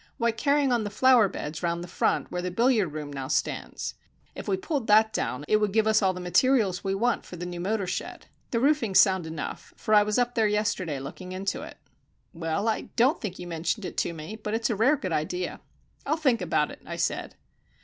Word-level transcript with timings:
Why, 0.17 0.31
carrying 0.31 0.71
on 0.71 0.83
the 0.83 0.89
flower 0.89 1.29
beds 1.29 1.61
round 1.61 1.83
the 1.83 1.87
front 1.87 2.31
where 2.31 2.41
the 2.41 2.49
billiard 2.49 2.91
room 2.91 3.13
now 3.13 3.27
stands. 3.27 3.93
If 4.33 4.47
we 4.47 4.57
pulled 4.57 4.87
that 4.87 5.13
down 5.13 5.45
it 5.47 5.57
would 5.57 5.73
give 5.73 5.85
us 5.85 6.01
all 6.01 6.11
the 6.11 6.19
materials 6.19 6.83
we 6.83 6.95
want 6.95 7.23
for 7.23 7.35
the 7.35 7.45
new 7.45 7.59
motor 7.59 7.85
shed. 7.85 8.25
The 8.49 8.59
roofing's 8.59 8.99
sound 8.99 9.27
enough, 9.27 9.75
for 9.77 9.93
I 9.93 10.01
was 10.01 10.17
up 10.17 10.35
yesterday 10.35 10.99
looking 10.99 11.33
into 11.33 11.61
it." 11.61 11.77
"Well, 12.33 12.67
I 12.67 12.89
don't 12.95 13.21
think 13.21 13.37
you 13.37 13.45
mentioned 13.45 13.85
it 13.85 13.95
to 13.97 14.11
me, 14.11 14.35
but 14.35 14.55
it's 14.55 14.71
a 14.71 14.75
rare 14.75 14.97
good 14.97 15.13
idea." 15.13 15.61
"I'll 16.03 16.17
think 16.17 16.41
about 16.41 16.71
it," 16.71 16.81
I 16.83 16.95
said. 16.95 17.35